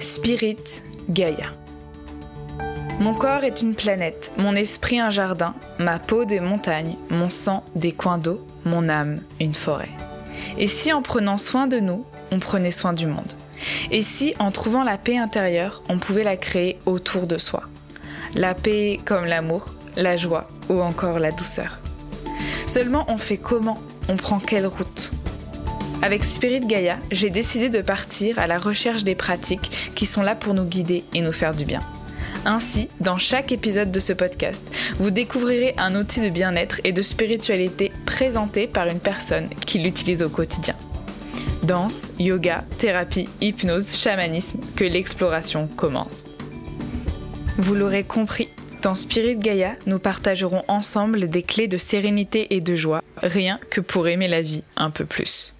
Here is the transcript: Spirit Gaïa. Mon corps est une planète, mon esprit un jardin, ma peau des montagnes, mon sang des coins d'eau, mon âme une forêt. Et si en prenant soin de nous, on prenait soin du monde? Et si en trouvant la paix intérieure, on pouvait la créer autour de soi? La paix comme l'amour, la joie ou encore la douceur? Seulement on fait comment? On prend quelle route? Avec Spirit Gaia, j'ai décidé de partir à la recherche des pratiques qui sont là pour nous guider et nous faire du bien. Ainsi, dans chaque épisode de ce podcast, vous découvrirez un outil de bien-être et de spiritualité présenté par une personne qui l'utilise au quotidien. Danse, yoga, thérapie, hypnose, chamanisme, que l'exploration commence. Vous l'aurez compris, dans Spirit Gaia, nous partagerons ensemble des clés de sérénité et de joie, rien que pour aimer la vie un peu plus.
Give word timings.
Spirit 0.00 0.82
Gaïa. 1.10 1.52
Mon 3.00 3.12
corps 3.12 3.44
est 3.44 3.60
une 3.60 3.74
planète, 3.74 4.32
mon 4.38 4.54
esprit 4.54 4.98
un 4.98 5.10
jardin, 5.10 5.54
ma 5.78 5.98
peau 5.98 6.24
des 6.24 6.40
montagnes, 6.40 6.96
mon 7.10 7.28
sang 7.28 7.64
des 7.74 7.92
coins 7.92 8.16
d'eau, 8.16 8.40
mon 8.64 8.88
âme 8.88 9.20
une 9.40 9.54
forêt. 9.54 9.90
Et 10.56 10.68
si 10.68 10.92
en 10.94 11.02
prenant 11.02 11.36
soin 11.36 11.66
de 11.66 11.80
nous, 11.80 12.06
on 12.30 12.38
prenait 12.38 12.70
soin 12.70 12.94
du 12.94 13.06
monde? 13.06 13.34
Et 13.90 14.00
si 14.00 14.34
en 14.38 14.50
trouvant 14.50 14.84
la 14.84 14.96
paix 14.96 15.18
intérieure, 15.18 15.82
on 15.90 15.98
pouvait 15.98 16.24
la 16.24 16.38
créer 16.38 16.78
autour 16.86 17.26
de 17.26 17.36
soi? 17.36 17.64
La 18.34 18.54
paix 18.54 19.00
comme 19.04 19.26
l'amour, 19.26 19.74
la 19.96 20.16
joie 20.16 20.48
ou 20.70 20.80
encore 20.80 21.18
la 21.18 21.30
douceur? 21.30 21.78
Seulement 22.66 23.04
on 23.08 23.18
fait 23.18 23.36
comment? 23.36 23.78
On 24.08 24.16
prend 24.16 24.38
quelle 24.38 24.66
route? 24.66 25.12
Avec 26.02 26.24
Spirit 26.24 26.60
Gaia, 26.60 26.98
j'ai 27.10 27.30
décidé 27.30 27.68
de 27.68 27.82
partir 27.82 28.38
à 28.38 28.46
la 28.46 28.58
recherche 28.58 29.04
des 29.04 29.14
pratiques 29.14 29.92
qui 29.94 30.06
sont 30.06 30.22
là 30.22 30.34
pour 30.34 30.54
nous 30.54 30.64
guider 30.64 31.04
et 31.14 31.20
nous 31.20 31.32
faire 31.32 31.54
du 31.54 31.64
bien. 31.64 31.82
Ainsi, 32.46 32.88
dans 33.00 33.18
chaque 33.18 33.52
épisode 33.52 33.92
de 33.92 34.00
ce 34.00 34.14
podcast, 34.14 34.62
vous 34.98 35.10
découvrirez 35.10 35.74
un 35.76 35.94
outil 35.94 36.22
de 36.22 36.30
bien-être 36.30 36.80
et 36.84 36.92
de 36.92 37.02
spiritualité 37.02 37.92
présenté 38.06 38.66
par 38.66 38.86
une 38.86 39.00
personne 39.00 39.50
qui 39.66 39.78
l'utilise 39.78 40.22
au 40.22 40.30
quotidien. 40.30 40.74
Danse, 41.64 42.12
yoga, 42.18 42.64
thérapie, 42.78 43.28
hypnose, 43.42 43.94
chamanisme, 43.94 44.58
que 44.76 44.84
l'exploration 44.84 45.68
commence. 45.76 46.30
Vous 47.58 47.74
l'aurez 47.74 48.04
compris, 48.04 48.48
dans 48.80 48.94
Spirit 48.94 49.36
Gaia, 49.36 49.74
nous 49.84 49.98
partagerons 49.98 50.62
ensemble 50.66 51.28
des 51.28 51.42
clés 51.42 51.68
de 51.68 51.76
sérénité 51.76 52.54
et 52.54 52.62
de 52.62 52.74
joie, 52.74 53.02
rien 53.22 53.60
que 53.68 53.82
pour 53.82 54.08
aimer 54.08 54.28
la 54.28 54.40
vie 54.40 54.64
un 54.76 54.88
peu 54.88 55.04
plus. 55.04 55.52